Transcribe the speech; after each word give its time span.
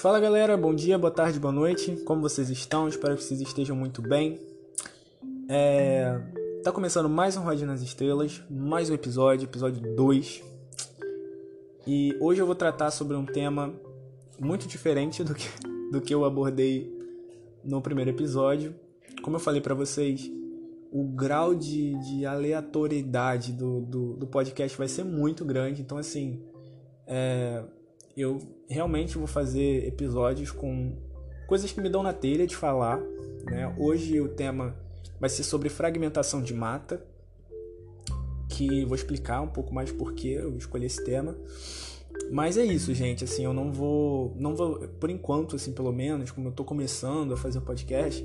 Fala 0.00 0.18
galera, 0.18 0.56
bom 0.56 0.74
dia, 0.74 0.96
boa 0.96 1.10
tarde, 1.10 1.38
boa 1.38 1.52
noite. 1.52 1.94
Como 2.06 2.22
vocês 2.22 2.48
estão? 2.48 2.88
Espero 2.88 3.16
que 3.16 3.22
vocês 3.22 3.38
estejam 3.38 3.76
muito 3.76 4.00
bem. 4.00 4.40
É... 5.46 6.18
Tá 6.64 6.72
começando 6.72 7.06
mais 7.06 7.36
um 7.36 7.42
Rodinha 7.42 7.66
nas 7.66 7.82
Estrelas, 7.82 8.42
mais 8.48 8.88
um 8.88 8.94
episódio, 8.94 9.44
episódio 9.44 9.94
2. 9.94 10.42
E 11.86 12.16
hoje 12.18 12.40
eu 12.40 12.46
vou 12.46 12.54
tratar 12.54 12.90
sobre 12.90 13.14
um 13.14 13.26
tema 13.26 13.74
muito 14.38 14.66
diferente 14.66 15.22
do 15.22 15.34
que, 15.34 15.46
do 15.92 16.00
que 16.00 16.14
eu 16.14 16.24
abordei 16.24 16.90
no 17.62 17.82
primeiro 17.82 18.08
episódio. 18.08 18.74
Como 19.22 19.36
eu 19.36 19.40
falei 19.40 19.60
para 19.60 19.74
vocês, 19.74 20.32
o 20.90 21.04
grau 21.04 21.54
de, 21.54 21.92
de 21.98 22.24
aleatoriedade 22.24 23.52
do, 23.52 23.82
do, 23.82 24.16
do, 24.16 24.26
podcast 24.26 24.78
vai 24.78 24.88
ser 24.88 25.04
muito 25.04 25.44
grande. 25.44 25.82
Então, 25.82 25.98
assim, 25.98 26.42
é, 27.06 27.62
eu 28.20 28.38
realmente 28.68 29.18
vou 29.18 29.26
fazer 29.26 29.86
episódios 29.86 30.50
com 30.50 30.96
coisas 31.46 31.72
que 31.72 31.80
me 31.80 31.88
dão 31.88 32.02
na 32.02 32.12
telha 32.12 32.46
de 32.46 32.54
falar. 32.54 33.00
Né? 33.44 33.74
Hoje 33.78 34.20
o 34.20 34.28
tema 34.28 34.76
vai 35.18 35.28
ser 35.28 35.42
sobre 35.42 35.68
fragmentação 35.68 36.42
de 36.42 36.54
mata, 36.54 37.04
que 38.48 38.84
vou 38.84 38.94
explicar 38.94 39.40
um 39.40 39.48
pouco 39.48 39.74
mais 39.74 39.90
por 39.92 40.12
que 40.12 40.32
eu 40.32 40.56
escolhi 40.56 40.86
esse 40.86 41.04
tema. 41.04 41.36
Mas 42.30 42.56
é 42.56 42.64
isso, 42.64 42.94
gente, 42.94 43.24
assim, 43.24 43.44
eu 43.44 43.52
não 43.52 43.72
vou, 43.72 44.34
não 44.38 44.54
vou, 44.54 44.78
por 45.00 45.10
enquanto, 45.10 45.56
assim, 45.56 45.72
pelo 45.72 45.92
menos, 45.92 46.30
como 46.30 46.48
eu 46.48 46.52
tô 46.52 46.64
começando 46.64 47.34
a 47.34 47.36
fazer 47.36 47.58
o 47.58 47.62
podcast, 47.62 48.24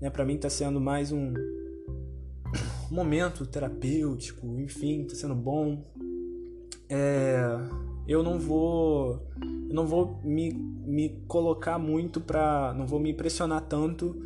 né, 0.00 0.10
para 0.10 0.24
mim 0.24 0.36
tá 0.36 0.50
sendo 0.50 0.80
mais 0.80 1.10
um 1.12 1.32
momento 2.90 3.46
terapêutico, 3.46 4.46
enfim, 4.60 5.04
tá 5.04 5.14
sendo 5.14 5.34
bom. 5.34 5.84
É, 6.88 7.40
eu 8.10 8.24
não 8.24 8.40
vou 8.40 9.24
eu 9.68 9.74
não 9.74 9.86
vou 9.86 10.20
me, 10.24 10.52
me 10.52 11.10
colocar 11.28 11.78
muito 11.78 12.20
para 12.20 12.74
não 12.76 12.84
vou 12.84 12.98
me 12.98 13.12
impressionar 13.12 13.60
tanto 13.62 14.20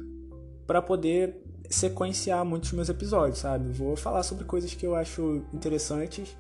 para 0.67 0.81
poder 0.81 1.45
sequenciar 1.69 2.45
muitos 2.47 2.73
meus 2.73 2.89
episódios, 2.89 3.39
sabe? 3.39 3.71
Vou 3.71 3.95
falar 3.95 4.23
sobre 4.23 4.45
coisas 4.45 4.73
que 4.73 4.87
eu 4.87 4.95
acho 4.95 5.43
interessantes, 5.53 6.35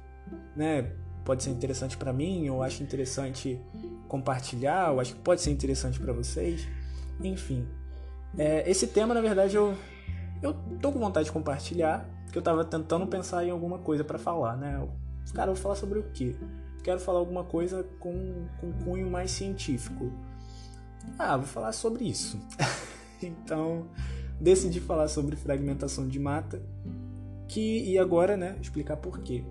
né? 0.56 0.92
Pode 1.22 1.42
ser 1.42 1.50
interessante 1.50 1.98
para 1.98 2.12
mim, 2.14 2.46
eu 2.46 2.62
acho 2.62 2.82
interessante 2.82 3.60
compartilhar, 4.08 4.92
eu 4.92 5.00
acho 5.00 5.14
que 5.14 5.20
pode 5.20 5.42
ser 5.42 5.50
interessante 5.50 6.00
para 6.00 6.12
vocês, 6.14 6.66
enfim. 7.22 7.66
É, 8.38 8.68
esse 8.70 8.86
tema, 8.86 9.12
na 9.12 9.20
verdade, 9.20 9.54
eu 9.54 9.74
eu 10.42 10.54
tô 10.80 10.92
com 10.92 10.98
vontade 10.98 11.26
de 11.26 11.32
compartilhar, 11.32 12.08
que 12.32 12.38
eu 12.38 12.42
tava 12.42 12.64
tentando 12.64 13.06
pensar 13.06 13.44
em 13.44 13.50
alguma 13.50 13.78
coisa 13.78 14.02
para 14.02 14.18
falar, 14.18 14.56
né? 14.56 14.86
Cara, 15.34 15.50
eu 15.50 15.54
vou 15.54 15.62
falar 15.62 15.74
sobre 15.74 15.98
o 15.98 16.04
quê? 16.12 16.34
Quero 16.84 17.00
falar 17.00 17.18
alguma 17.18 17.42
coisa 17.42 17.82
com, 17.98 18.46
com 18.60 18.70
cunho 18.84 19.10
mais 19.10 19.30
científico. 19.30 20.12
Ah, 21.18 21.36
vou 21.36 21.46
falar 21.46 21.72
sobre 21.72 22.04
isso. 22.04 22.38
então, 23.20 23.88
decidi 24.38 24.80
falar 24.80 25.08
sobre 25.08 25.34
fragmentação 25.34 26.06
de 26.06 26.18
mata, 26.20 26.62
que 27.48 27.82
e 27.90 27.98
agora, 27.98 28.36
né, 28.36 28.56
explicar 28.60 28.98
por 28.98 29.20
quê. 29.20 29.42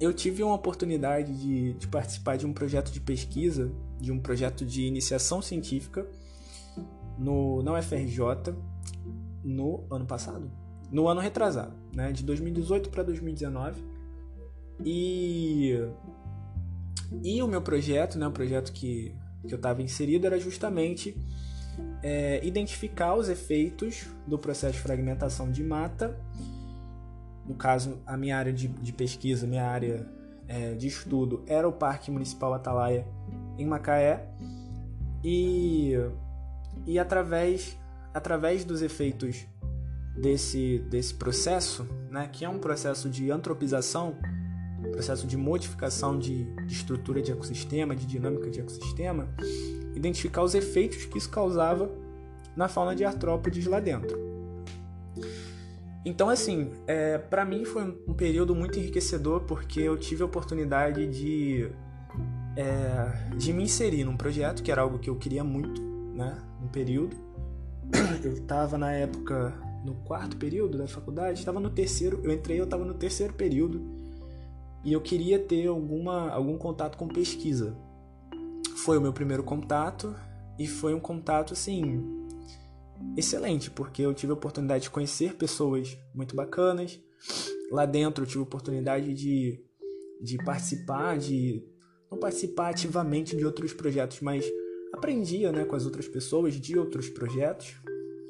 Eu 0.00 0.12
tive 0.12 0.42
uma 0.42 0.54
oportunidade 0.54 1.36
de, 1.36 1.72
de 1.74 1.88
participar 1.88 2.36
de 2.36 2.46
um 2.46 2.52
projeto 2.52 2.92
de 2.92 3.00
pesquisa, 3.00 3.72
de 4.00 4.12
um 4.12 4.20
projeto 4.20 4.64
de 4.64 4.82
iniciação 4.82 5.42
científica 5.42 6.06
no, 7.18 7.62
na 7.62 7.78
UFRJ 7.78 8.54
no 9.42 9.84
ano 9.90 10.06
passado, 10.06 10.50
no 10.90 11.08
ano 11.08 11.20
retrasado, 11.20 11.74
né, 11.92 12.12
de 12.12 12.22
2018 12.22 12.90
para 12.90 13.02
2019. 13.02 13.82
E 14.84 15.74
e 17.22 17.42
o 17.42 17.48
meu 17.48 17.62
projeto, 17.62 18.18
né, 18.18 18.26
o 18.26 18.32
projeto 18.32 18.72
que, 18.72 19.14
que 19.46 19.52
eu 19.52 19.56
estava 19.56 19.82
inserido, 19.82 20.26
era 20.26 20.38
justamente 20.38 21.16
é, 22.02 22.44
identificar 22.44 23.14
os 23.14 23.28
efeitos 23.28 24.06
do 24.26 24.38
processo 24.38 24.74
de 24.74 24.80
fragmentação 24.80 25.50
de 25.50 25.62
mata. 25.62 26.18
No 27.46 27.54
caso, 27.54 28.00
a 28.06 28.16
minha 28.16 28.36
área 28.36 28.52
de, 28.52 28.68
de 28.68 28.92
pesquisa, 28.92 29.46
minha 29.46 29.64
área 29.64 30.06
é, 30.46 30.74
de 30.74 30.86
estudo 30.86 31.42
era 31.46 31.68
o 31.68 31.72
Parque 31.72 32.10
Municipal 32.10 32.52
Atalaia 32.52 33.06
em 33.56 33.66
Macaé. 33.66 34.28
E, 35.24 35.94
e 36.86 36.98
através, 36.98 37.76
através 38.12 38.64
dos 38.64 38.82
efeitos 38.82 39.46
desse, 40.16 40.78
desse 40.90 41.14
processo, 41.14 41.86
né, 42.10 42.28
que 42.30 42.44
é 42.44 42.48
um 42.48 42.58
processo 42.58 43.08
de 43.08 43.30
antropização, 43.30 44.16
processo 44.92 45.26
de 45.26 45.36
modificação 45.36 46.18
de, 46.18 46.44
de 46.44 46.72
estrutura 46.72 47.20
de 47.20 47.32
ecossistema, 47.32 47.94
de 47.94 48.06
dinâmica 48.06 48.50
de 48.50 48.60
ecossistema, 48.60 49.28
identificar 49.94 50.42
os 50.42 50.54
efeitos 50.54 51.04
que 51.04 51.18
isso 51.18 51.30
causava 51.30 51.90
na 52.56 52.68
fauna 52.68 52.94
de 52.94 53.04
artrópodes 53.04 53.66
lá 53.66 53.80
dentro. 53.80 54.18
Então, 56.04 56.28
assim, 56.28 56.70
é, 56.86 57.18
para 57.18 57.44
mim 57.44 57.64
foi 57.64 57.82
um 58.06 58.14
período 58.14 58.54
muito 58.54 58.78
enriquecedor 58.78 59.42
porque 59.42 59.80
eu 59.80 59.96
tive 59.96 60.22
a 60.22 60.26
oportunidade 60.26 61.06
de, 61.06 61.70
é, 62.56 63.34
de 63.36 63.52
me 63.52 63.64
inserir 63.64 64.04
num 64.04 64.16
projeto 64.16 64.62
que 64.62 64.72
era 64.72 64.80
algo 64.80 64.98
que 64.98 65.10
eu 65.10 65.16
queria 65.16 65.44
muito, 65.44 65.82
né, 66.14 66.38
no 66.60 66.68
período. 66.68 67.16
Eu 68.22 68.32
estava 68.34 68.76
na 68.76 68.92
época 68.92 69.54
no 69.82 69.94
quarto 69.94 70.36
período 70.36 70.76
da 70.76 70.86
faculdade, 70.86 71.38
estava 71.38 71.58
no 71.58 71.70
terceiro, 71.70 72.20
eu 72.22 72.32
entrei, 72.32 72.60
eu 72.60 72.64
estava 72.64 72.84
no 72.84 72.92
terceiro 72.92 73.32
período 73.32 73.97
e 74.84 74.92
eu 74.92 75.00
queria 75.00 75.38
ter 75.38 75.66
alguma, 75.66 76.30
algum 76.30 76.56
contato 76.56 76.96
com 76.96 77.08
pesquisa. 77.08 77.76
Foi 78.76 78.96
o 78.96 79.00
meu 79.00 79.12
primeiro 79.12 79.42
contato 79.42 80.14
e 80.58 80.66
foi 80.66 80.94
um 80.94 81.00
contato 81.00 81.52
assim 81.52 82.02
excelente, 83.16 83.70
porque 83.70 84.02
eu 84.02 84.14
tive 84.14 84.32
a 84.32 84.34
oportunidade 84.34 84.84
de 84.84 84.90
conhecer 84.90 85.34
pessoas 85.34 85.96
muito 86.14 86.34
bacanas. 86.34 87.00
Lá 87.70 87.84
dentro 87.84 88.24
eu 88.24 88.28
tive 88.28 88.40
a 88.40 88.42
oportunidade 88.42 89.12
de, 89.14 89.62
de 90.20 90.36
participar, 90.38 91.18
de 91.18 91.62
não 92.10 92.18
participar 92.18 92.70
ativamente 92.70 93.36
de 93.36 93.44
outros 93.44 93.72
projetos, 93.72 94.20
mas 94.20 94.44
aprendia 94.92 95.52
né, 95.52 95.64
com 95.64 95.76
as 95.76 95.84
outras 95.84 96.08
pessoas 96.08 96.54
de 96.54 96.78
outros 96.78 97.08
projetos. 97.08 97.76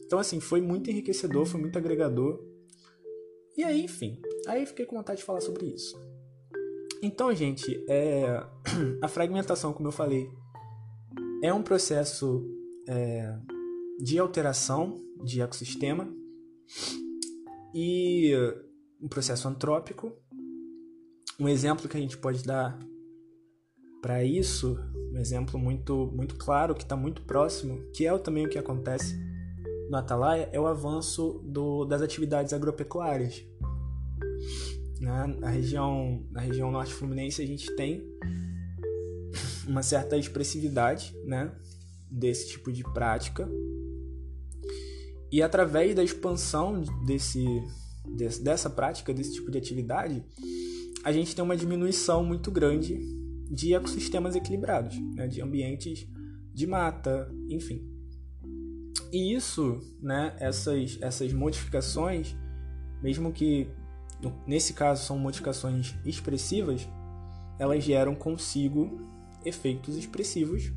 Então, 0.04 0.18
assim, 0.18 0.40
foi 0.40 0.60
muito 0.60 0.90
enriquecedor, 0.90 1.44
foi 1.46 1.60
muito 1.60 1.78
agregador. 1.78 2.42
E 3.56 3.62
aí, 3.62 3.84
enfim, 3.84 4.20
aí 4.46 4.64
fiquei 4.66 4.86
com 4.86 4.96
vontade 4.96 5.20
de 5.20 5.24
falar 5.24 5.40
sobre 5.40 5.66
isso. 5.66 6.07
Então, 7.02 7.34
gente, 7.34 7.84
é... 7.88 8.44
a 9.02 9.08
fragmentação, 9.08 9.72
como 9.72 9.88
eu 9.88 9.92
falei, 9.92 10.30
é 11.42 11.52
um 11.52 11.62
processo 11.62 12.44
é... 12.88 13.36
de 14.00 14.18
alteração 14.18 15.00
de 15.22 15.40
ecossistema 15.40 16.08
e 17.74 18.32
um 19.00 19.08
processo 19.08 19.48
antrópico. 19.48 20.12
Um 21.38 21.48
exemplo 21.48 21.88
que 21.88 21.96
a 21.96 22.00
gente 22.00 22.18
pode 22.18 22.42
dar 22.42 22.78
para 24.02 24.24
isso, 24.24 24.78
um 25.12 25.18
exemplo 25.18 25.58
muito, 25.58 26.10
muito 26.14 26.36
claro, 26.36 26.74
que 26.74 26.82
está 26.82 26.96
muito 26.96 27.22
próximo, 27.22 27.80
que 27.92 28.06
é 28.06 28.18
também 28.18 28.46
o 28.46 28.48
que 28.48 28.58
acontece 28.58 29.16
no 29.88 29.96
Atalaia, 29.96 30.48
é 30.52 30.60
o 30.60 30.66
avanço 30.66 31.40
do, 31.44 31.84
das 31.84 32.02
atividades 32.02 32.52
agropecuárias. 32.52 33.44
Né? 35.00 35.26
Na, 35.38 35.50
região, 35.50 36.26
na 36.30 36.40
região 36.40 36.70
norte 36.70 36.92
fluminense 36.92 37.42
a 37.42 37.46
gente 37.46 37.74
tem 37.76 38.02
uma 39.66 39.82
certa 39.82 40.16
expressividade 40.16 41.14
né? 41.24 41.52
desse 42.10 42.48
tipo 42.48 42.72
de 42.72 42.82
prática. 42.82 43.48
E 45.30 45.42
através 45.42 45.94
da 45.94 46.02
expansão 46.02 46.82
desse, 47.04 47.44
desse, 48.16 48.42
dessa 48.42 48.70
prática, 48.70 49.12
desse 49.12 49.34
tipo 49.34 49.50
de 49.50 49.58
atividade, 49.58 50.24
a 51.04 51.12
gente 51.12 51.34
tem 51.34 51.44
uma 51.44 51.56
diminuição 51.56 52.24
muito 52.24 52.50
grande 52.50 52.98
de 53.50 53.74
ecossistemas 53.74 54.34
equilibrados, 54.34 54.98
né? 55.14 55.26
de 55.26 55.40
ambientes 55.40 56.06
de 56.52 56.66
mata, 56.66 57.30
enfim. 57.48 57.86
E 59.12 59.34
isso, 59.34 59.80
né, 60.02 60.36
essas, 60.38 60.98
essas 61.00 61.32
modificações, 61.32 62.36
mesmo 63.02 63.32
que 63.32 63.70
nesse 64.46 64.72
caso 64.72 65.04
são 65.04 65.18
modificações 65.18 65.94
expressivas, 66.04 66.88
elas 67.58 67.84
geram 67.84 68.14
consigo 68.14 69.00
efeitos 69.44 69.96
expressivos 69.96 70.72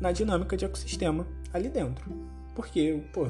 na 0.00 0.12
dinâmica 0.12 0.56
de 0.56 0.64
ecossistema 0.64 1.26
ali 1.52 1.68
dentro. 1.68 2.10
Porque, 2.54 3.02
pô, 3.12 3.28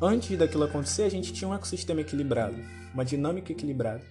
antes 0.00 0.36
daquilo 0.38 0.64
acontecer, 0.64 1.02
a 1.02 1.10
gente 1.10 1.32
tinha 1.32 1.48
um 1.48 1.54
ecossistema 1.54 2.00
equilibrado, 2.00 2.56
uma 2.92 3.04
dinâmica 3.04 3.52
equilibrada. 3.52 4.04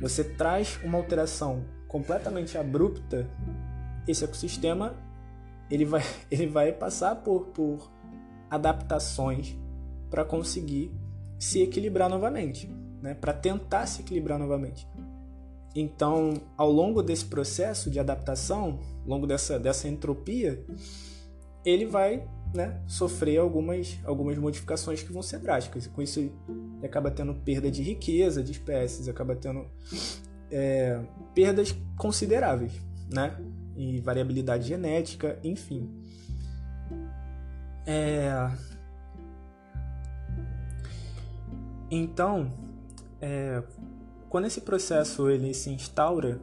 Você 0.00 0.24
traz 0.24 0.78
uma 0.82 0.98
alteração 0.98 1.64
completamente 1.88 2.58
abrupta, 2.58 3.28
esse 4.06 4.24
ecossistema 4.24 4.94
ele 5.70 5.84
vai, 5.84 6.02
ele 6.30 6.46
vai 6.46 6.72
passar 6.72 7.16
por, 7.16 7.46
por 7.46 7.90
adaptações 8.50 9.56
para 10.10 10.24
conseguir 10.24 10.90
se 11.38 11.60
equilibrar 11.60 12.08
novamente 12.08 12.68
né, 13.00 13.14
para 13.14 13.32
tentar 13.32 13.86
se 13.86 14.02
equilibrar 14.02 14.38
novamente. 14.38 14.86
Então, 15.74 16.34
ao 16.56 16.70
longo 16.70 17.02
desse 17.02 17.26
processo 17.26 17.90
de 17.90 18.00
adaptação, 18.00 18.80
ao 19.02 19.08
longo 19.08 19.26
dessa, 19.26 19.58
dessa 19.58 19.86
entropia, 19.86 20.64
ele 21.64 21.84
vai 21.84 22.26
né, 22.54 22.80
sofrer 22.86 23.38
algumas, 23.38 23.98
algumas 24.04 24.38
modificações 24.38 25.02
que 25.02 25.12
vão 25.12 25.22
ser 25.22 25.38
drásticas. 25.38 25.86
Com 25.86 26.00
isso, 26.00 26.20
ele 26.20 26.32
acaba 26.82 27.10
tendo 27.10 27.34
perda 27.34 27.70
de 27.70 27.82
riqueza 27.82 28.42
de 28.42 28.52
espécies, 28.52 29.08
acaba 29.08 29.36
tendo 29.36 29.66
é, 30.50 30.98
perdas 31.34 31.76
consideráveis, 31.96 32.72
né? 33.12 33.36
E 33.76 34.00
variabilidade 34.00 34.66
genética, 34.66 35.38
enfim. 35.44 35.90
É... 37.86 38.50
Então, 41.90 42.50
é, 43.26 43.60
quando 44.28 44.46
esse 44.46 44.60
processo 44.60 45.28
ele 45.28 45.52
se 45.52 45.68
instaura, 45.70 46.40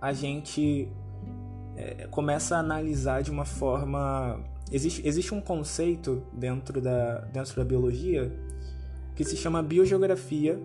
a 0.00 0.14
gente 0.14 0.88
é, 1.76 2.06
começa 2.06 2.56
a 2.56 2.60
analisar 2.60 3.22
de 3.22 3.30
uma 3.30 3.44
forma. 3.44 4.42
Existe, 4.72 5.06
existe 5.06 5.34
um 5.34 5.40
conceito 5.40 6.22
dentro 6.32 6.80
da, 6.80 7.18
dentro 7.32 7.54
da 7.56 7.64
biologia 7.64 8.32
que 9.14 9.22
se 9.22 9.36
chama 9.36 9.62
biogeografia, 9.62 10.58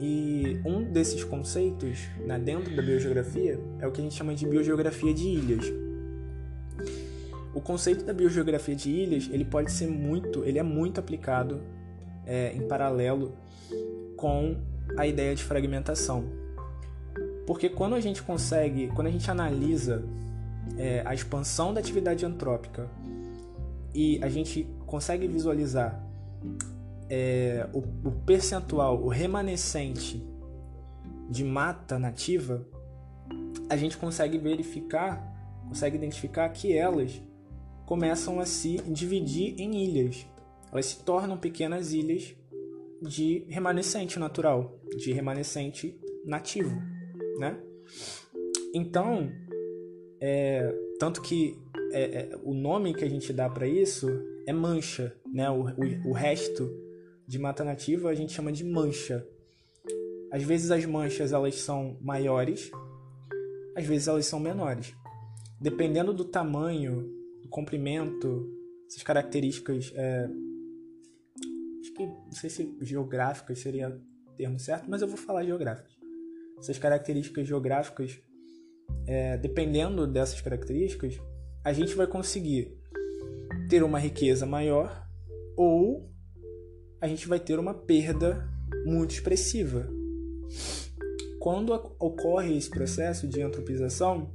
e 0.00 0.60
um 0.64 0.82
desses 0.82 1.22
conceitos 1.22 2.08
né, 2.26 2.38
dentro 2.38 2.74
da 2.74 2.82
biogeografia 2.82 3.60
é 3.78 3.86
o 3.86 3.92
que 3.92 4.00
a 4.00 4.04
gente 4.04 4.16
chama 4.16 4.34
de 4.34 4.46
biogeografia 4.46 5.12
de 5.12 5.28
ilhas. 5.28 5.72
O 7.54 7.60
conceito 7.60 8.04
da 8.04 8.12
biogeografia 8.12 8.74
de 8.74 8.90
ilhas 8.90 9.28
ele 9.30 9.44
pode 9.44 9.70
ser 9.70 9.86
muito, 9.86 10.42
ele 10.44 10.58
é 10.58 10.62
muito 10.62 10.98
aplicado 10.98 11.60
é, 12.26 12.52
em 12.54 12.66
paralelo 12.66 13.34
com 14.16 14.56
a 14.96 15.06
ideia 15.06 15.34
de 15.34 15.42
fragmentação. 15.42 16.24
Porque 17.46 17.68
quando 17.68 17.94
a 17.94 18.00
gente 18.00 18.22
consegue, 18.22 18.88
quando 18.88 19.08
a 19.08 19.10
gente 19.10 19.30
analisa 19.30 20.04
é, 20.78 21.02
a 21.04 21.14
expansão 21.14 21.74
da 21.74 21.80
atividade 21.80 22.24
antrópica 22.24 22.88
e 23.94 24.18
a 24.22 24.28
gente 24.28 24.66
consegue 24.86 25.26
visualizar 25.28 26.02
é, 27.08 27.68
o, 27.72 27.78
o 27.78 28.12
percentual, 28.24 29.02
o 29.02 29.08
remanescente 29.08 30.24
de 31.28 31.44
mata 31.44 31.98
nativa, 31.98 32.66
a 33.68 33.76
gente 33.76 33.96
consegue 33.96 34.38
verificar, 34.38 35.22
consegue 35.68 35.96
identificar 35.96 36.48
que 36.50 36.76
elas 36.76 37.20
começam 37.86 38.40
a 38.40 38.46
se 38.46 38.78
dividir 38.86 39.54
em 39.58 39.84
ilhas. 39.84 40.26
Elas 40.72 40.86
se 40.86 40.98
tornam 40.98 41.36
pequenas 41.36 41.92
ilhas 41.92 42.34
de 43.06 43.44
remanescente 43.48 44.18
natural, 44.18 44.80
de 44.96 45.12
remanescente 45.12 45.98
nativo, 46.24 46.74
né? 47.38 47.60
Então, 48.74 49.30
é, 50.20 50.74
tanto 50.98 51.20
que 51.20 51.56
é, 51.92 52.02
é, 52.02 52.38
o 52.42 52.54
nome 52.54 52.94
que 52.94 53.04
a 53.04 53.08
gente 53.08 53.32
dá 53.32 53.48
para 53.48 53.68
isso 53.68 54.08
é 54.46 54.52
mancha, 54.52 55.14
né? 55.32 55.50
O, 55.50 55.64
o, 55.64 56.10
o, 56.10 56.12
resto 56.12 56.68
de 57.26 57.38
mata 57.38 57.62
nativa 57.62 58.10
a 58.10 58.14
gente 58.14 58.32
chama 58.32 58.50
de 58.50 58.64
mancha. 58.64 59.26
Às 60.32 60.42
vezes 60.42 60.70
as 60.70 60.84
manchas 60.84 61.32
elas 61.32 61.54
são 61.56 61.96
maiores, 62.00 62.70
às 63.76 63.84
vezes 63.84 64.08
elas 64.08 64.26
são 64.26 64.40
menores. 64.40 64.94
Dependendo 65.60 66.12
do 66.12 66.24
tamanho, 66.24 67.08
do 67.42 67.48
comprimento, 67.48 68.50
essas 68.88 69.02
características 69.02 69.92
é, 69.94 70.28
que 71.94 72.06
não 72.06 72.32
sei 72.32 72.50
se 72.50 72.76
geográficas 72.80 73.58
seria 73.58 73.88
o 73.88 74.32
termo 74.36 74.58
certo, 74.58 74.88
mas 74.88 75.02
eu 75.02 75.08
vou 75.08 75.16
falar 75.16 75.44
geográficas. 75.44 75.92
Essas 76.58 76.78
características 76.78 77.46
geográficas, 77.46 78.20
é, 79.06 79.36
dependendo 79.36 80.06
dessas 80.06 80.40
características, 80.40 81.20
a 81.64 81.72
gente 81.72 81.94
vai 81.94 82.06
conseguir 82.06 82.76
ter 83.68 83.82
uma 83.82 83.98
riqueza 83.98 84.44
maior 84.44 85.06
ou 85.56 86.10
a 87.00 87.06
gente 87.06 87.28
vai 87.28 87.38
ter 87.38 87.58
uma 87.58 87.74
perda 87.74 88.48
muito 88.84 89.12
expressiva. 89.12 89.88
Quando 91.38 91.72
ocorre 91.98 92.56
esse 92.56 92.70
processo 92.70 93.28
de 93.28 93.42
antropização, 93.42 94.32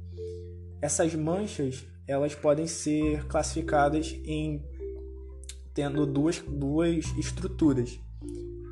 essas 0.80 1.14
manchas 1.14 1.84
elas 2.06 2.34
podem 2.34 2.66
ser 2.66 3.26
classificadas 3.26 4.16
em 4.24 4.64
tendo 5.80 6.04
duas, 6.04 6.38
duas 6.46 7.06
estruturas. 7.16 7.98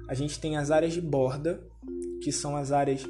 A 0.06 0.12
gente 0.12 0.38
tem 0.38 0.58
as 0.58 0.70
áreas 0.70 0.92
de 0.92 1.00
borda, 1.00 1.58
que 2.22 2.30
são 2.30 2.54
as 2.54 2.70
áreas 2.70 3.02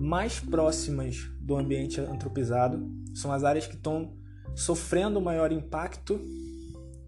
mais 0.00 0.40
próximas 0.40 1.30
do 1.40 1.56
ambiente 1.56 2.00
antropizado, 2.00 2.84
são 3.14 3.32
as 3.32 3.44
áreas 3.44 3.64
que 3.64 3.76
estão 3.76 4.12
sofrendo 4.56 5.20
maior 5.20 5.52
impacto, 5.52 6.20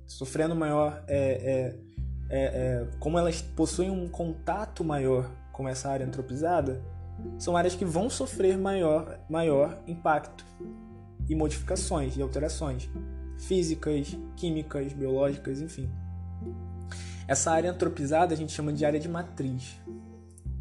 sofrendo 0.06 0.54
maior. 0.54 1.02
É, 1.08 1.18
é, 1.18 1.90
é, 2.32 2.44
é, 2.44 2.88
como 3.00 3.18
elas 3.18 3.42
possuem 3.42 3.90
um 3.90 4.08
contato 4.08 4.84
maior 4.84 5.28
com 5.52 5.68
essa 5.68 5.90
área 5.90 6.06
antropizada, 6.06 6.80
são 7.40 7.56
áreas 7.56 7.74
que 7.74 7.84
vão 7.84 8.08
sofrer 8.08 8.56
maior, 8.56 9.18
maior 9.28 9.82
impacto 9.84 10.44
e 11.28 11.34
modificações 11.34 12.16
e 12.16 12.22
alterações 12.22 12.88
físicas, 13.36 14.16
químicas, 14.36 14.92
biológicas, 14.92 15.60
enfim. 15.60 15.90
Essa 17.26 17.52
área 17.52 17.70
antropizada 17.70 18.34
a 18.34 18.36
gente 18.36 18.52
chama 18.52 18.72
de 18.72 18.84
área 18.84 18.98
de 18.98 19.08
matriz, 19.08 19.80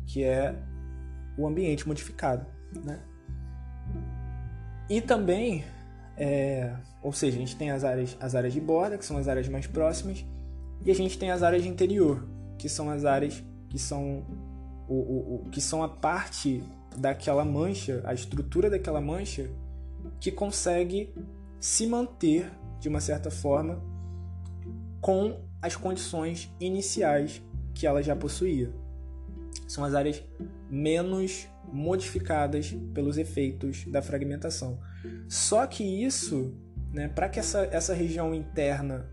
que 0.06 0.24
é 0.24 0.56
o 1.38 1.48
ambiente 1.48 1.88
modificado. 1.88 2.46
Né? 2.84 3.00
E 4.90 5.02
também, 5.02 5.64
é, 6.18 6.76
ou 7.02 7.14
seja, 7.14 7.38
a 7.38 7.40
gente 7.40 7.56
tem 7.56 7.72
as 7.72 7.84
áreas, 7.84 8.18
as 8.20 8.36
áreas 8.36 8.54
de 8.54 8.62
borda, 8.62 8.98
que 8.98 9.06
são 9.06 9.18
as 9.18 9.28
áreas 9.28 9.48
mais 9.48 9.66
próximas, 9.68 10.26
e 10.84 10.92
a 10.92 10.96
gente 10.96 11.18
tem 11.18 11.32
as 11.32 11.44
áreas 11.44 11.64
de 11.64 11.70
interior, 11.70 12.28
que 12.58 12.70
são 12.70 12.90
as 12.90 13.06
áreas 13.06 13.44
que 13.70 13.80
são, 13.80 14.26
o, 14.88 14.96
o, 14.96 15.36
o 15.46 15.50
que 15.50 15.62
são 15.62 15.84
a 15.84 15.90
parte 15.90 16.64
daquela 16.98 17.46
mancha, 17.46 18.02
a 18.06 18.14
estrutura 18.14 18.70
daquela 18.70 19.00
mancha, 19.00 19.50
que 20.20 20.32
consegue 20.32 21.14
se 21.60 21.86
manter 21.88 22.52
de 22.80 22.90
uma 22.90 23.00
certa 23.00 23.30
forma 23.30 23.82
com 25.02 25.49
as 25.62 25.76
condições 25.76 26.54
iniciais 26.60 27.42
que 27.74 27.86
ela 27.86 28.02
já 28.02 28.16
possuía. 28.16 28.72
São 29.68 29.84
as 29.84 29.94
áreas 29.94 30.24
menos 30.70 31.48
modificadas 31.72 32.76
pelos 32.94 33.18
efeitos 33.18 33.86
da 33.86 34.02
fragmentação. 34.02 34.80
Só 35.28 35.66
que 35.68 35.84
isso, 35.84 36.54
né, 36.92 37.08
para 37.08 37.30
que 37.30 37.40
essa, 37.40 37.66
essa 37.72 37.94
região 37.94 38.34
interna 38.34 39.10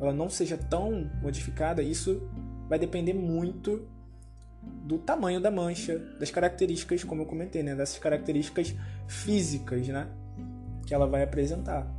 ela 0.00 0.12
não 0.12 0.28
seja 0.28 0.56
tão 0.58 1.10
modificada, 1.22 1.82
isso 1.82 2.28
vai 2.68 2.78
depender 2.78 3.14
muito 3.14 3.88
do 4.62 4.98
tamanho 4.98 5.40
da 5.40 5.50
mancha, 5.50 5.98
das 6.18 6.30
características, 6.30 7.02
como 7.02 7.22
eu 7.22 7.26
comentei, 7.26 7.62
né, 7.62 7.74
dessas 7.74 7.98
características 7.98 8.74
físicas, 9.06 9.88
né, 9.88 10.08
que 10.86 10.94
ela 10.94 11.06
vai 11.06 11.22
apresentar. 11.22 11.90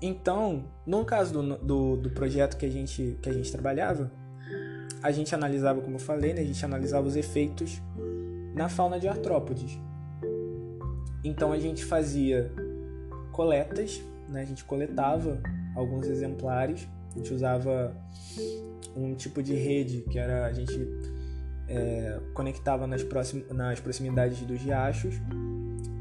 Então, 0.00 0.64
no 0.86 1.04
caso 1.04 1.32
do, 1.32 1.56
do, 1.58 1.96
do, 1.96 2.10
projeto 2.10 2.56
que 2.56 2.64
a, 2.64 2.70
gente, 2.70 3.18
que 3.20 3.28
a 3.28 3.32
gente 3.32 3.50
trabalhava, 3.50 4.10
a 5.02 5.10
gente 5.10 5.34
analisava, 5.34 5.80
como 5.80 5.96
eu 5.96 6.00
falei, 6.00 6.32
né, 6.32 6.40
a 6.40 6.44
gente 6.44 6.64
analisava 6.64 7.06
os 7.06 7.16
efeitos 7.16 7.82
na 8.54 8.68
fauna 8.68 8.98
de 8.98 9.08
artrópodes. 9.08 9.78
Então 11.24 11.52
a 11.52 11.58
gente 11.58 11.84
fazia 11.84 12.50
coletas, 13.32 14.00
né, 14.28 14.42
a 14.42 14.44
gente 14.44 14.64
coletava 14.64 15.40
alguns 15.74 16.06
exemplares, 16.06 16.88
a 17.14 17.18
gente 17.18 17.34
usava 17.34 17.96
um 18.96 19.14
tipo 19.14 19.42
de 19.42 19.54
rede 19.54 20.02
que 20.10 20.18
era 20.18 20.46
a 20.46 20.52
gente 20.52 20.78
é, 21.68 22.18
conectava 22.34 22.86
nas, 22.86 23.02
próxim, 23.02 23.44
nas 23.50 23.80
proximidades 23.80 24.40
dos 24.42 24.60
riachos 24.60 25.14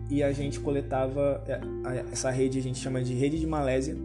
e 0.10 0.24
a 0.24 0.32
gente 0.32 0.60
coletava 0.60 1.44
é, 1.48 2.06
essa 2.12 2.30
rede 2.32 2.60
a 2.60 2.62
gente 2.62 2.80
chama 2.80 3.02
de 3.02 3.14
rede 3.14 3.40
de 3.40 3.48
Malésia. 3.48 3.96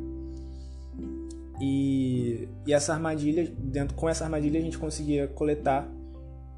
E, 1.61 2.49
e 2.66 2.73
essa 2.73 2.92
armadilha 2.92 3.47
dentro 3.56 3.94
com 3.94 4.09
essa 4.09 4.25
armadilha 4.25 4.59
a 4.59 4.62
gente 4.62 4.78
conseguia 4.78 5.28
coletar 5.28 5.88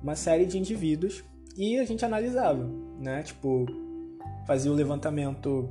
uma 0.02 0.16
série 0.16 0.46
de 0.46 0.58
indivíduos 0.58 1.22
e 1.56 1.78
a 1.78 1.84
gente 1.84 2.04
analisava 2.04 2.66
né? 2.98 3.22
Tipo 3.22 3.66
fazia 4.46 4.70
o 4.70 4.74
levantamento 4.74 5.70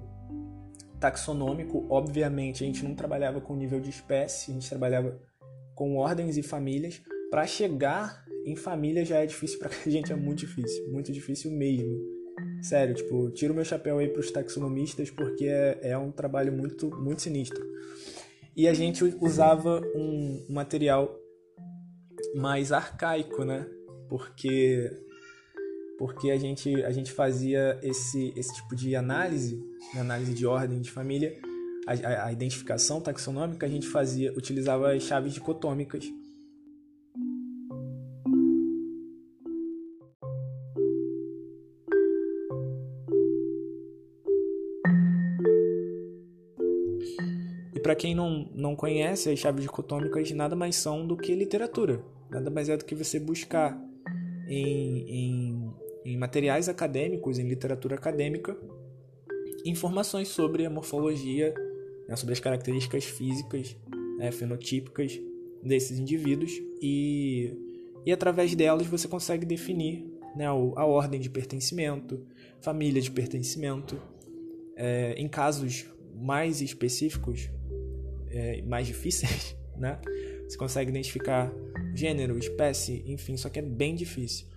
taxonômico. 1.00 1.86
Obviamente 1.90 2.64
a 2.64 2.68
gente 2.68 2.84
não 2.84 2.96
trabalhava 2.96 3.42
com 3.42 3.56
nível 3.56 3.80
de 3.80 3.90
espécie 3.90 4.52
a 4.52 4.54
gente 4.54 4.70
trabalhava 4.70 5.20
com 5.76 5.98
ordens 5.98 6.38
e 6.38 6.44
famílias. 6.44 7.02
Para 7.30 7.48
chegar 7.48 8.24
em 8.46 8.56
família 8.56 9.04
já 9.04 9.18
é 9.18 9.26
difícil 9.26 9.58
para 9.58 9.70
a 9.70 9.74
gente 9.90 10.12
é 10.12 10.16
muito 10.16 10.40
difícil 10.40 10.92
muito 10.92 11.12
difícil 11.12 11.52
mesmo 11.52 12.23
Sério, 12.64 12.96
tipo, 12.96 13.30
tiro 13.32 13.54
meu 13.54 13.66
chapéu 13.66 13.98
aí 13.98 14.08
pros 14.08 14.32
taxonomistas 14.32 15.12
porque 15.12 15.46
é, 15.46 15.80
é 15.82 15.98
um 15.98 16.12
trabalho 16.12 16.54
muito, 16.54 16.90
muito 16.98 17.22
sinistro. 17.22 17.62
E 18.56 18.68
a 18.70 18.74
gente 18.74 19.04
usava 19.20 19.82
um 19.94 20.46
material 20.50 21.20
mais 22.36 22.72
arcaico, 22.72 23.44
né? 23.44 23.68
Porque 24.08 24.90
porque 25.98 26.32
a 26.32 26.38
gente, 26.38 26.84
a 26.84 26.92
gente 26.92 27.12
fazia 27.12 27.80
esse, 27.84 28.34
esse 28.36 28.54
tipo 28.56 28.76
de 28.76 28.96
análise, 28.96 29.62
análise 29.96 30.34
de 30.34 30.46
ordem 30.46 30.82
de 30.82 30.90
família, 30.90 31.38
a, 31.86 31.94
a, 31.94 32.26
a 32.28 32.32
identificação 32.32 33.00
taxonômica, 33.00 33.66
a 33.66 33.70
gente 33.70 33.88
fazia, 33.88 34.34
utilizava 34.34 34.94
as 34.94 35.04
chaves 35.04 35.34
dicotômicas. 35.34 36.06
Para 47.84 47.96
quem 47.96 48.16
não, 48.16 48.50
não 48.56 48.76
conhece, 48.76 49.30
as 49.30 49.38
chaves 49.38 49.62
dicotômicas 49.62 50.32
nada 50.32 50.56
mais 50.56 50.78
são 50.78 51.06
do 51.06 51.18
que 51.18 51.36
literatura. 51.36 52.02
Nada 52.32 52.50
mais 52.50 52.70
é 52.70 52.78
do 52.78 52.86
que 52.86 52.96
você 52.96 53.20
buscar 53.20 53.78
em, 54.48 55.06
em, 55.10 55.74
em 56.06 56.18
materiais 56.18 56.70
acadêmicos, 56.70 57.38
em 57.38 57.48
literatura 57.48 57.96
acadêmica, 57.96 58.58
informações 59.66 60.30
sobre 60.30 60.66
a 60.66 60.70
morfologia, 60.70 61.54
né, 62.08 62.16
sobre 62.16 62.34
as 62.34 62.40
características 62.40 63.04
físicas, 63.04 63.76
né, 64.18 64.32
fenotípicas 64.32 65.20
desses 65.62 66.00
indivíduos 66.00 66.52
e, 66.82 67.54
e 68.06 68.12
através 68.12 68.56
delas 68.56 68.88
você 68.88 69.08
consegue 69.08 69.46
definir 69.46 70.06
né, 70.36 70.46
a 70.48 70.86
ordem 70.86 71.20
de 71.20 71.30
pertencimento, 71.30 72.26
família 72.62 73.02
de 73.02 73.12
pertencimento. 73.12 74.02
É, 74.76 75.14
em 75.18 75.28
casos 75.28 75.86
mais 76.16 76.60
específicos, 76.60 77.50
é, 78.34 78.62
mais 78.64 78.88
difíceis, 78.88 79.56
né, 79.78 80.00
você 80.48 80.58
consegue 80.58 80.90
identificar 80.90 81.52
gênero, 81.96 82.38
espécie, 82.38 83.04
enfim, 83.08 83.38
só 83.38 83.50
que 83.50 83.60
é 83.60 83.62
bem 83.62 83.96
difícil. 83.96 84.48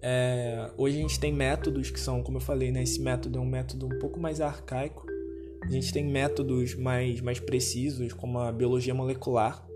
É, 0.00 0.70
hoje 0.76 0.98
a 0.98 1.00
gente 1.00 1.18
tem 1.18 1.32
métodos 1.32 1.90
que 1.90 1.98
são, 1.98 2.22
como 2.22 2.36
eu 2.36 2.40
falei, 2.40 2.70
né, 2.70 2.82
esse 2.82 3.00
método 3.00 3.38
é 3.38 3.40
um 3.40 3.46
método 3.46 3.86
um 3.86 3.98
pouco 3.98 4.20
mais 4.20 4.40
arcaico. 4.40 5.06
A 5.62 5.70
gente 5.70 5.92
tem 5.92 6.04
métodos 6.04 6.74
mais, 6.74 7.20
mais 7.20 7.40
precisos, 7.40 8.12
como 8.12 8.38
a 8.38 8.52
biologia 8.52 8.94
molecular, 8.94 9.66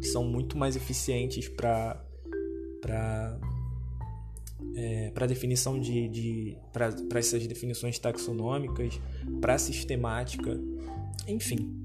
que 0.00 0.06
são 0.06 0.24
muito 0.24 0.56
mais 0.56 0.76
eficientes 0.76 1.48
para 1.48 2.02
é, 4.74 5.10
para 5.10 5.26
definição 5.26 5.78
de, 5.78 6.08
de 6.08 6.56
para 6.72 7.18
essas 7.18 7.46
definições 7.46 7.98
taxonômicas, 7.98 8.98
para 9.40 9.58
sistemática, 9.58 10.58
enfim. 11.28 11.81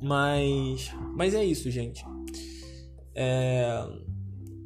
Mas 0.00 0.92
mas 1.14 1.34
é 1.34 1.44
isso, 1.44 1.70
gente. 1.70 2.04
É, 3.14 3.84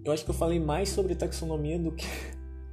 eu 0.04 0.12
acho 0.12 0.24
que 0.24 0.30
eu 0.30 0.34
falei 0.34 0.60
mais 0.60 0.90
sobre 0.90 1.14
taxonomia 1.14 1.78
do 1.78 1.92
que. 1.92 2.06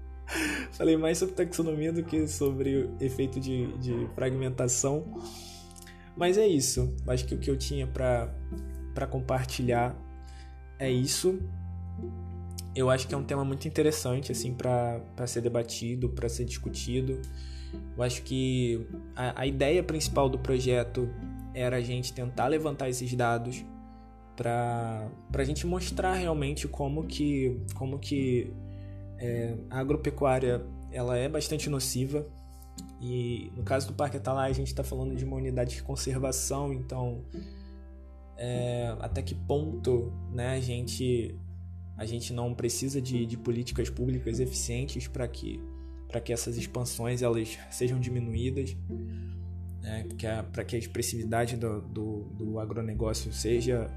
falei 0.74 0.98
mais 0.98 1.18
sobre 1.18 1.34
taxonomia 1.34 1.92
do 1.92 2.04
que 2.04 2.28
sobre 2.28 2.90
efeito 3.00 3.40
de, 3.40 3.68
de 3.78 4.08
fragmentação. 4.14 5.18
Mas 6.16 6.38
é 6.38 6.46
isso. 6.46 6.94
Acho 7.08 7.26
que 7.26 7.36
o 7.36 7.38
que 7.40 7.50
eu 7.50 7.58
tinha 7.58 7.88
para 7.88 9.08
compartilhar 9.10 9.96
é 10.78 10.92
isso. 10.92 11.40
Eu 12.76 12.90
acho 12.90 13.08
que 13.08 13.14
é 13.14 13.18
um 13.18 13.24
tema 13.24 13.44
muito 13.44 13.68
interessante 13.68 14.32
assim 14.32 14.54
para 14.54 15.02
ser 15.26 15.42
debatido, 15.42 16.10
para 16.10 16.30
ser 16.30 16.46
discutido. 16.46 17.22
Eu 17.96 18.04
acho 18.04 18.24
que 18.24 18.86
a, 19.16 19.42
a 19.42 19.48
ideia 19.48 19.82
principal 19.82 20.30
do 20.30 20.38
projeto 20.38 21.10
era 21.54 21.78
a 21.78 21.82
gente 21.82 22.14
tentar 22.14 22.48
levantar 22.48 22.90
esses 22.90 23.14
dados 23.14 23.66
para 24.36 25.10
a 25.34 25.44
gente 25.44 25.68
mostrar 25.68 26.14
realmente 26.14 26.68
como 26.68 27.04
que, 27.06 27.60
como 27.76 28.00
que 28.00 28.52
é, 29.18 29.56
a 29.70 29.80
agropecuária 29.80 30.66
ela 30.92 31.18
é 31.18 31.30
bastante 31.30 31.70
nociva. 31.70 32.26
E 33.00 33.52
no 33.56 33.64
caso 33.64 33.88
do 33.88 33.94
Parque 33.94 34.18
Atalai 34.18 34.50
a 34.50 34.54
gente 34.54 34.68
está 34.68 34.84
falando 34.84 35.16
de 35.16 35.26
uma 35.26 35.36
unidade 35.36 35.76
de 35.76 35.84
conservação, 35.84 36.74
então 36.74 37.24
é, 38.38 38.96
até 39.00 39.22
que 39.22 39.36
ponto 39.36 40.12
né, 40.32 40.56
a, 40.56 40.60
gente, 40.60 41.36
a 41.98 42.06
gente 42.06 42.34
não 42.34 42.54
precisa 42.54 43.02
de, 43.02 43.26
de 43.26 43.38
políticas 43.38 43.90
públicas 43.90 44.40
eficientes 44.40 45.08
para 45.08 45.28
que, 45.28 45.60
que 46.24 46.34
essas 46.34 46.58
expansões 46.58 47.22
elas 47.22 47.60
sejam 47.70 48.00
diminuídas, 48.00 48.76
né, 49.82 50.06
para 50.52 50.64
que 50.64 50.76
a 50.76 50.80
expressividade 50.80 51.58
do, 51.58 51.82
do, 51.82 52.24
do 52.38 52.60
agronegócio 52.60 53.34
seja 53.34 53.90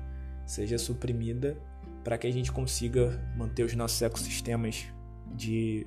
seja 0.47 0.76
suprimida 0.76 1.57
para 2.03 2.19
que 2.19 2.26
a 2.26 2.31
gente 2.31 2.53
consiga 2.53 3.19
manter 3.37 3.64
os 3.64 3.75
nossos 3.75 4.00
ecossistemas 4.03 4.87
de 5.35 5.87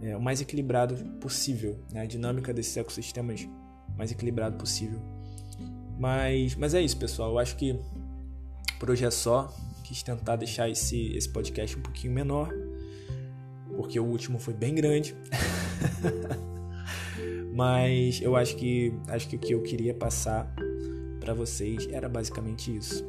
é, 0.00 0.16
o 0.16 0.22
mais 0.22 0.40
equilibrado 0.40 0.94
possível, 1.20 1.78
né? 1.92 2.02
a 2.02 2.06
dinâmica 2.06 2.54
desses 2.54 2.76
ecossistemas 2.76 3.48
mais 3.96 4.12
equilibrado 4.12 4.56
possível. 4.56 5.00
Mas, 5.98 6.54
mas 6.54 6.74
é 6.74 6.80
isso, 6.80 6.96
pessoal. 6.96 7.30
Eu 7.32 7.38
acho 7.38 7.56
que 7.56 7.78
por 8.78 8.90
hoje 8.90 9.04
é 9.04 9.10
só. 9.10 9.52
Quis 9.82 10.02
tentar 10.02 10.36
deixar 10.36 10.70
esse, 10.70 11.14
esse 11.16 11.28
podcast 11.28 11.76
um 11.76 11.82
pouquinho 11.82 12.12
menor, 12.12 12.48
porque 13.76 13.98
o 13.98 14.04
último 14.04 14.38
foi 14.38 14.54
bem 14.54 14.74
grande. 14.74 15.14
mas 17.62 18.20
eu 18.20 18.34
acho 18.34 18.56
que 18.56 18.92
acho 19.06 19.28
que 19.28 19.36
o 19.36 19.38
que 19.38 19.54
eu 19.54 19.62
queria 19.62 19.94
passar 19.94 20.52
para 21.20 21.32
vocês 21.32 21.86
era 21.92 22.08
basicamente 22.08 22.76
isso. 22.76 23.06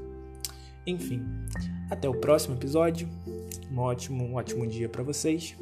Enfim, 0.85 1.25
até 1.89 2.07
o 2.07 2.13
próximo 2.13 2.55
episódio. 2.55 3.09
Um 3.71 3.79
ótimo, 3.79 4.23
um 4.23 4.35
ótimo 4.35 4.67
dia 4.67 4.87
para 4.87 5.01
vocês. 5.01 5.55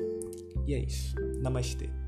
E 0.68 0.74
é 0.74 0.80
isso. 0.80 1.16
Namastê. 1.40 2.01